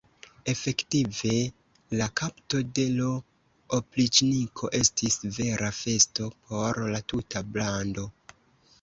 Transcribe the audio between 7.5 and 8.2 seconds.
bando.